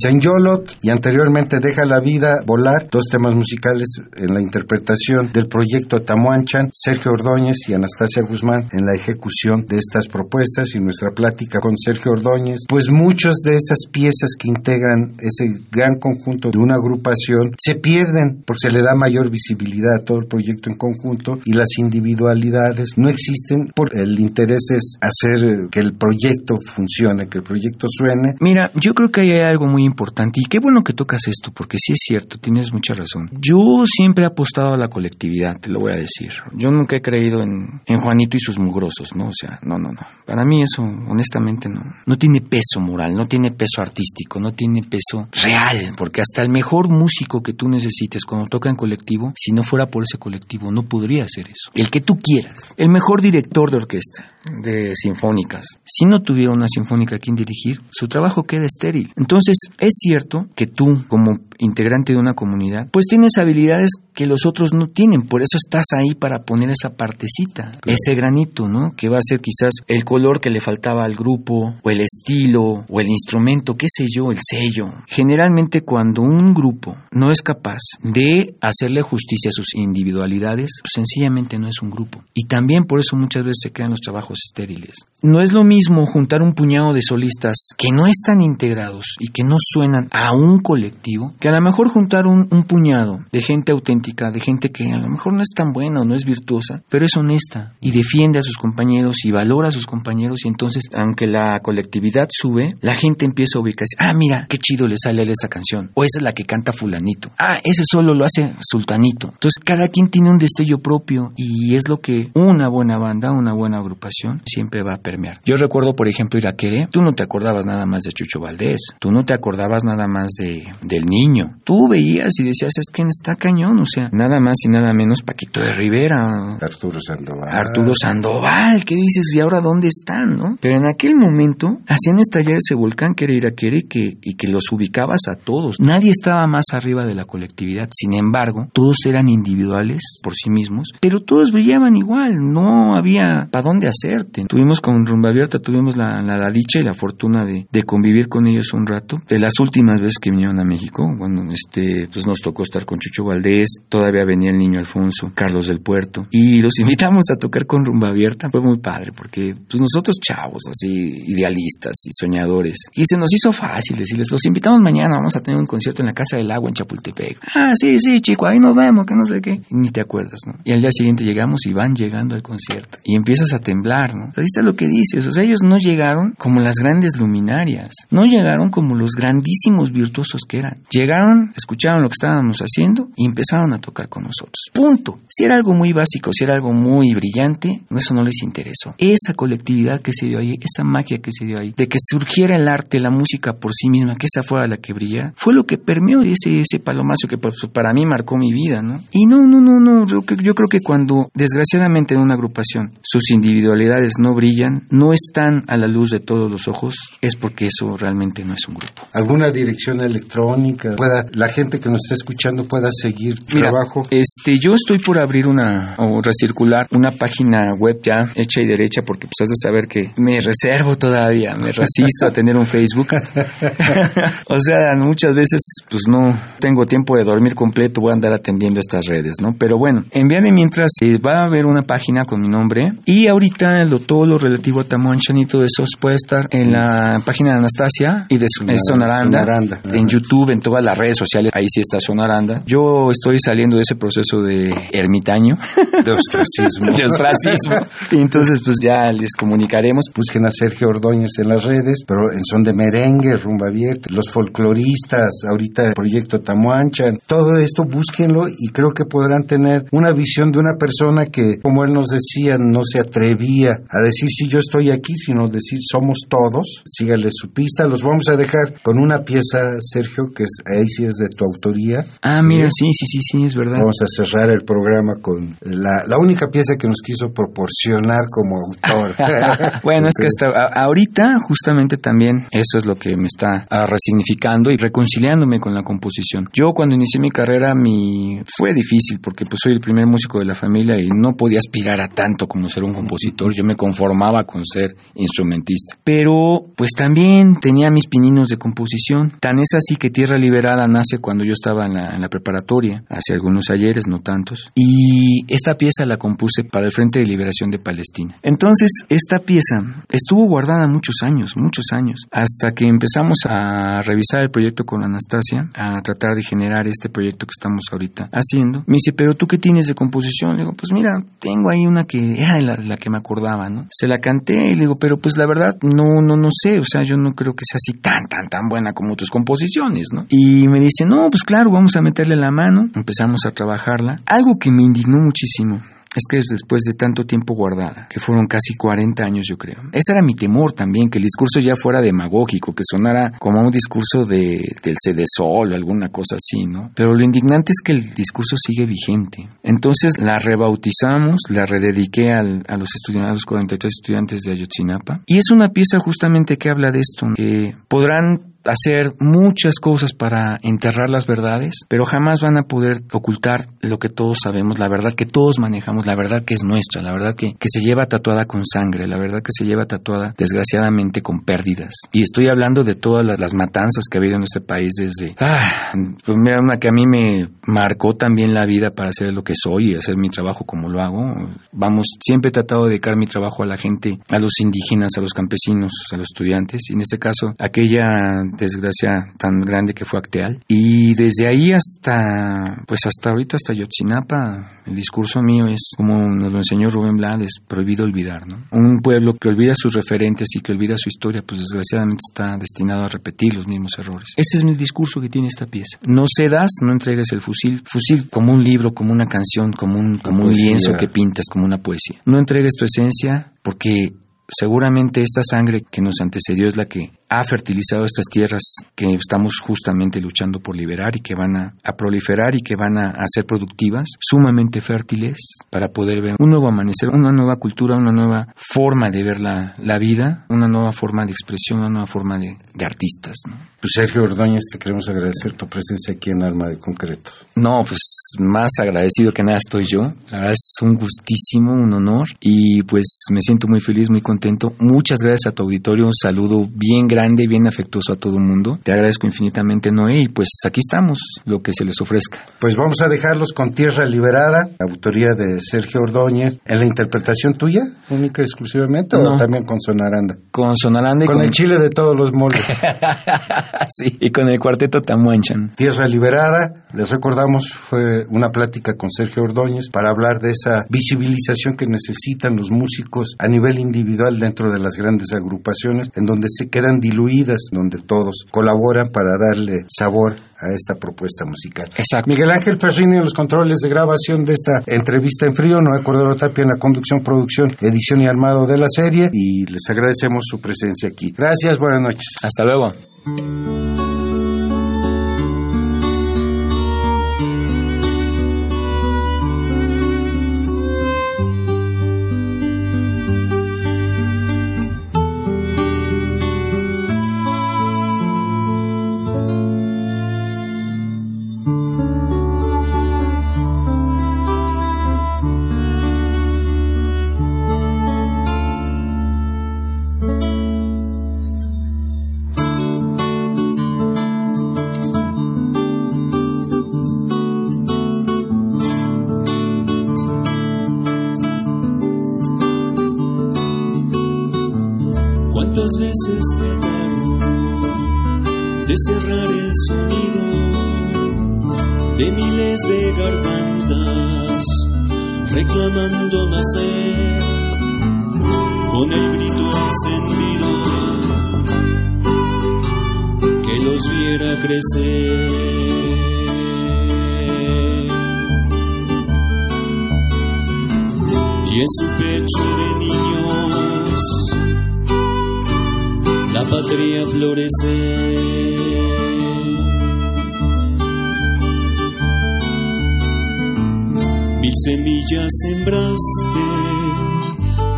[0.00, 6.00] Senyolot y anteriormente Deja la vida volar, dos temas musicales en la interpretación del proyecto
[6.02, 11.60] Tamuanchan, Sergio Ordóñez y Anastasia Guzmán en la ejecución de estas propuestas y nuestra plática
[11.60, 16.76] con Sergio Ordóñez, pues muchas de esas piezas que integran ese gran conjunto de una
[16.76, 21.38] agrupación se pierden porque se le da mayor visibilidad a todo el proyecto en conjunto
[21.44, 27.36] y las individualidades no existen porque el interés es hacer que el proyecto funcione, que
[27.36, 30.94] el proyecto suene Mira, yo creo que hay algo muy importante y qué bueno que
[30.94, 33.28] tocas esto porque sí es cierto, tienes mucha razón.
[33.32, 36.32] Yo siempre he apostado a la colectividad, te lo voy a decir.
[36.54, 39.28] Yo nunca he creído en, en Juanito y sus mugrosos, ¿no?
[39.28, 40.00] O sea, no, no, no.
[40.26, 41.82] Para mí eso, honestamente, no.
[42.06, 46.48] No tiene peso moral, no tiene peso artístico, no tiene peso real, porque hasta el
[46.48, 50.70] mejor músico que tú necesites cuando toca en colectivo, si no fuera por ese colectivo,
[50.72, 51.70] no podría hacer eso.
[51.74, 52.74] El que tú quieras.
[52.76, 54.30] El mejor director de orquesta,
[54.62, 59.12] de sinfónicas, si no tuviera una sinfónica a quien dirigir, su trabajo queda estéril.
[59.16, 64.44] Entonces, es cierto que tú, como integrante de una comunidad, pues tienes habilidades que los
[64.44, 65.22] otros no tienen.
[65.22, 68.92] Por eso estás ahí para poner esa partecita, ese granito, ¿no?
[68.96, 72.84] Que va a ser quizás el color que le faltaba al grupo, o el estilo,
[72.88, 74.92] o el instrumento, qué sé yo, el sello.
[75.06, 81.58] Generalmente cuando un grupo no es capaz de hacerle justicia a sus individualidades, pues sencillamente
[81.58, 82.24] no es un grupo.
[82.34, 84.94] Y también por eso muchas veces se quedan los trabajos estériles.
[85.22, 89.44] No es lo mismo juntar un puñado de solistas que no están integrados y que
[89.44, 94.30] no suenan a un colectivo, que a lo mejor juntar un, puñado de gente auténtica,
[94.30, 97.04] de gente que a lo mejor no es tan buena o no es virtuosa, pero
[97.04, 101.26] es honesta y defiende a sus compañeros y valora a sus compañeros y entonces, aunque
[101.26, 105.24] la colectividad sube, la gente empieza a ubicarse, ah, mira, qué chido le sale a
[105.24, 108.52] él esa canción, o esa es la que canta fulanito, ah, ese solo lo hace
[108.60, 109.28] sultanito.
[109.32, 113.52] Entonces, cada quien tiene un destello propio y es lo que una buena banda, una
[113.54, 115.40] buena agrupación siempre va a permear.
[115.44, 119.10] Yo recuerdo, por ejemplo, Iraquere, tú no te acordabas nada más de Chucho Valdés, tú
[119.10, 121.39] no te acordabas nada más de del niño.
[121.64, 125.22] Tú veías y decías, es que está cañón, o sea, nada más y nada menos
[125.22, 127.48] Paquito de Rivera, Arturo Sandoval.
[127.48, 129.32] Arturo Sandoval, ¿qué dices?
[129.34, 130.58] ¿Y ahora dónde están, no?
[130.60, 134.70] Pero en aquel momento hacían estallar ese volcán que era Iraquere que, y que los
[134.72, 135.80] ubicabas a todos.
[135.80, 137.88] Nadie estaba más arriba de la colectividad.
[137.92, 142.36] Sin embargo, todos eran individuales por sí mismos, pero todos brillaban igual.
[142.38, 144.44] No había para dónde hacerte.
[144.46, 148.28] Tuvimos con Rumba Abierta, tuvimos la, la, la dicha y la fortuna de, de, convivir
[148.28, 149.16] con ellos un rato.
[149.28, 152.98] De las últimas veces que vinieron a México, cuando este, pues nos tocó estar con
[152.98, 157.66] Chucho Valdés, todavía venía el niño Alfonso, Carlos del Puerto, y los invitamos a tocar
[157.66, 158.50] con Rumba Abierta.
[158.50, 163.52] Fue muy padre, porque pues nosotros chavos, así, idealistas y soñadores, y se nos hizo
[163.52, 166.68] fácil decirles, los invitamos mañana, vamos a tener un concierto en la Casa del Agua
[166.68, 167.38] en Chapultepec.
[167.54, 169.52] Ah, sí, sí, chico, ahí nos vemos, que no sé qué.
[169.52, 170.54] Y ni te acuerdas, ¿no?
[170.64, 174.30] Y al día siguiente llegamos y van llegando al concierto, y empiezas a temblar, ¿no?
[174.36, 178.24] Ahí está lo que dices, o sea, ellos no llegaron como las grandes luminarias, no
[178.24, 180.78] llegaron como los grandísimos virtuosos que eran.
[180.90, 181.19] Llegaron,
[181.56, 184.70] escucharon lo que estábamos haciendo y empezaron a tocar con nosotros.
[184.72, 185.20] Punto.
[185.28, 188.94] Si era algo muy básico, si era algo muy brillante, eso no les interesó.
[188.98, 192.56] Esa colectividad que se dio ahí, esa magia que se dio ahí, de que surgiera
[192.56, 195.64] el arte, la música por sí misma, que esa fuera la que brillara, fue lo
[195.64, 199.00] que permeó ese, ese palomazo que pues, para mí marcó mi vida, ¿no?
[199.12, 203.30] Y no, no, no, no, yo, yo creo que cuando desgraciadamente en una agrupación sus
[203.30, 207.96] individualidades no brillan, no están a la luz de todos los ojos, es porque eso
[207.96, 209.02] realmente no es un grupo.
[209.12, 210.96] ¿Alguna dirección electrónica?
[211.00, 214.02] Pueda, la gente que nos está escuchando pueda seguir Mira, trabajo.
[214.10, 219.02] Este, yo estoy por abrir una, o recircular una página web ya hecha y derecha,
[219.02, 223.08] porque pues has de saber que me reservo todavía, me resisto a tener un Facebook.
[224.48, 228.80] o sea, muchas veces pues no tengo tiempo de dormir completo, voy a andar atendiendo
[228.80, 229.52] estas redes, ¿no?
[229.58, 232.92] Pero bueno, en vía de mientras eh, va a haber una página con mi nombre
[233.04, 237.20] y ahorita lo, todo lo relativo a Tamuanchan y todo eso puede estar en la
[237.24, 239.98] página de Anastasia y de Sonaranda, Sonaranda, Sonaranda.
[239.98, 242.62] en YouTube, en todas las redes sociales, ahí sí está Sonaranda.
[242.66, 245.56] Yo estoy saliendo de ese proceso de ermitaño,
[246.04, 246.92] De ostracismo.
[246.96, 247.76] de ostracismo,
[248.10, 250.06] y entonces pues ya les comunicaremos.
[250.14, 254.30] Busquen a Sergio Ordóñez en las redes, pero en son de merengue, rumba abierta, los
[254.30, 260.52] folcloristas, ahorita el proyecto Tamuanchan, todo esto búsquenlo y creo que podrán tener una visión
[260.52, 264.58] de una persona que, como él nos decía, no se atrevía a decir si yo
[264.58, 266.82] estoy aquí, sino decir somos todos.
[266.84, 267.86] Síganle su pista.
[267.86, 271.44] Los vamos a dejar con una pieza, Sergio, que es, ahí sí es de tu
[271.44, 272.04] autoría.
[272.22, 273.78] Ah, mira, sí, sí, sí, sí, es verdad.
[273.78, 278.56] Vamos a cerrar el programa con la, la única pieza que nos quiso proporcionar como
[278.56, 279.14] autor.
[279.82, 284.70] bueno, es que hasta ahorita justamente también eso es lo que me está ah, resignificando
[284.70, 286.46] y reconciliándome con la composición.
[286.52, 290.44] Yo cuando inicié mi carrera mi fue difícil porque pues soy el primer músico de
[290.44, 293.52] la familia y no podía aspirar a tanto como ser un compositor.
[293.54, 295.96] Yo me conformaba con ser instrumentista.
[296.04, 299.32] Pero pues también tenía mis pininos de composición.
[299.40, 300.38] Tan es así que Tierra
[300.76, 304.70] Nace cuando yo estaba en la, en la preparatoria, hace algunos ayeres, no tantos.
[304.74, 308.36] Y esta pieza la compuse para el Frente de Liberación de Palestina.
[308.42, 314.50] Entonces, esta pieza estuvo guardada muchos años, muchos años, hasta que empezamos a revisar el
[314.50, 318.84] proyecto con Anastasia, a tratar de generar este proyecto que estamos ahorita haciendo.
[318.86, 320.52] Me dice, pero tú qué tienes de composición?
[320.52, 323.86] Le digo, pues mira, tengo ahí una que era la, la que me acordaba, ¿no?
[323.90, 326.84] Se la canté y le digo, pero pues la verdad, no, no, no sé, o
[326.84, 330.26] sea, yo no creo que sea así tan, tan, tan buena como tus composiciones, ¿no?
[330.28, 334.16] Y me dice, no, pues claro, vamos a meterle la mano, empezamos a trabajarla.
[334.26, 335.80] Algo que me indignó muchísimo
[336.12, 339.78] es que después de tanto tiempo guardada, que fueron casi 40 años yo creo.
[339.92, 343.70] Ese era mi temor también, que el discurso ya fuera demagógico, que sonara como un
[343.70, 346.90] discurso de, del Cedesol o alguna cosa así, ¿no?
[346.96, 349.48] Pero lo indignante es que el discurso sigue vigente.
[349.62, 355.22] Entonces la rebautizamos, la redediqué al- a los estudiantes, a los 43 estudiantes de Ayotzinapa,
[355.26, 360.58] y es una pieza justamente que habla de esto, que podrán hacer muchas cosas para
[360.62, 365.14] enterrar las verdades, pero jamás van a poder ocultar lo que todos sabemos, la verdad
[365.14, 368.44] que todos manejamos, la verdad que es nuestra, la verdad que, que se lleva tatuada
[368.44, 371.94] con sangre, la verdad que se lleva tatuada desgraciadamente con pérdidas.
[372.12, 375.34] Y estoy hablando de todas las, matanzas que ha habido en este país desde...
[375.38, 375.92] Ah,
[376.24, 379.54] pues mira, una que a mí me marcó también la vida para hacer lo que
[379.60, 381.48] soy y hacer mi trabajo como lo hago.
[381.72, 385.20] Vamos, siempre he tratado de dedicar mi trabajo a la gente, a los indígenas, a
[385.20, 390.18] los campesinos, a los estudiantes, y en este caso aquella desgracia tan grande que fue
[390.18, 390.58] Acteal.
[390.68, 396.52] Y desde ahí hasta, pues hasta ahorita, hasta Yotzinapa, el discurso mío es, como nos
[396.52, 398.64] lo enseñó Rubén Blades, prohibido olvidar, ¿no?
[398.72, 403.04] Un pueblo que olvida sus referentes y que olvida su historia, pues desgraciadamente está destinado
[403.04, 404.28] a repetir los mismos errores.
[404.36, 405.98] Ese es mi discurso que tiene esta pieza.
[406.06, 410.18] No cedas, no entregues el fusil, fusil como un libro, como una canción, como un,
[410.18, 412.20] como un lienzo que pintas, como una poesía.
[412.24, 414.12] No entregues tu esencia porque
[414.50, 418.62] seguramente esta sangre que nos antecedió es la que ha fertilizado estas tierras
[418.94, 423.10] que estamos justamente luchando por liberar y que van a, proliferar y que van a,
[423.10, 425.38] a, ser productivas, sumamente fértiles
[425.70, 429.74] para poder ver un nuevo amanecer, una nueva cultura, una nueva forma de ver la,
[429.78, 433.36] la vida, una nueva forma de expresión, una nueva forma de, de artistas.
[433.48, 433.69] ¿no?
[433.80, 437.30] Pues Sergio Ordóñez, te queremos agradecer tu presencia aquí en Alma de Concreto.
[437.56, 438.00] No, pues
[438.38, 440.02] más agradecido que nada estoy yo.
[440.30, 444.74] La verdad es un gustísimo, un honor y pues me siento muy feliz, muy contento.
[444.78, 448.78] Muchas gracias a tu auditorio, un saludo bien grande bien afectuoso a todo el mundo.
[448.82, 452.44] Te agradezco infinitamente, Noé, y pues aquí estamos, lo que se les ofrezca.
[452.58, 457.82] Pues vamos a dejarlos con Tierra Liberada, autoría de Sergio Ordóñez, en la interpretación tuya,
[458.10, 459.34] única y exclusivamente, no.
[459.34, 460.36] o también con Sonaranda.
[460.50, 461.44] Con Sonaranda y con, con...
[461.44, 462.64] el chile de todos los moldes.
[463.90, 465.70] sí, y con el cuarteto Tamuanchan.
[465.74, 471.76] Tierra Liberada, les recordamos, fue una plática con Sergio Ordóñez para hablar de esa visibilización
[471.76, 476.68] que necesitan los músicos a nivel individual dentro de las grandes agrupaciones, en donde se
[476.68, 481.90] quedan diluidas, donde todos colaboran para darle sabor a esta propuesta musical.
[481.96, 482.28] Exacto.
[482.28, 486.36] Miguel Ángel Ferrini en los controles de grabación de esta entrevista en frío, Noé Cordero
[486.36, 490.60] Tapia en la conducción, producción, edición y armado de la serie y les agradecemos su
[490.60, 491.32] presencia aquí.
[491.36, 492.24] Gracias, buenas noches.
[492.42, 493.09] Hasta luego.
[493.26, 493.79] Y en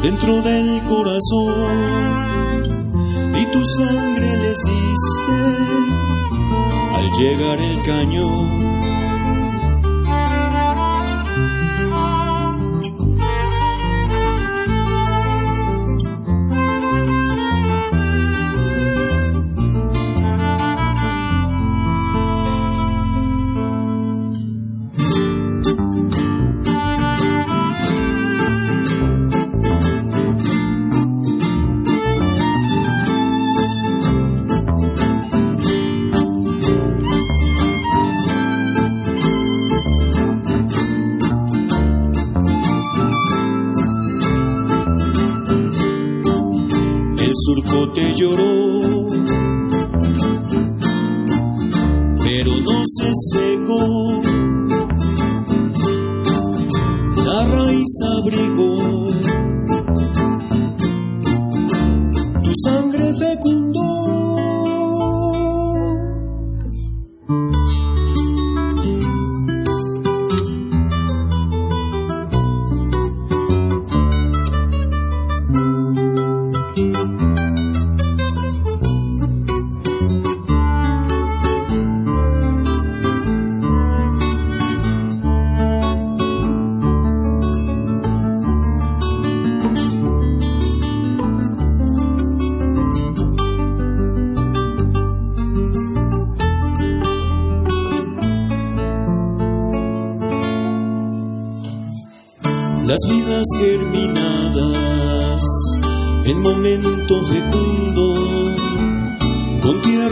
[0.02, 2.62] dentro del corazón.
[3.40, 5.38] Y tu sangre les diste
[6.94, 8.71] al llegar el cañón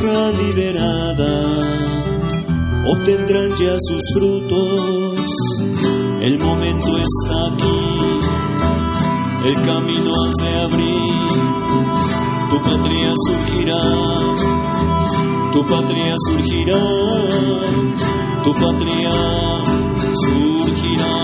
[0.02, 1.58] liberada,
[2.86, 5.20] obtendrán ya sus frutos.
[6.22, 8.18] El momento está aquí,
[9.46, 11.10] el camino has de abrir,
[12.50, 13.82] tu patria surgirá,
[15.52, 16.80] tu patria surgirá,
[18.44, 19.12] tu patria
[20.14, 21.19] surgirá.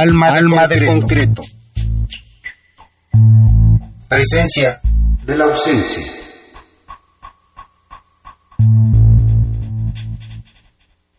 [0.00, 1.42] Alma, Alma de concreto.
[4.08, 4.80] Presencia
[5.26, 6.09] de la ausencia.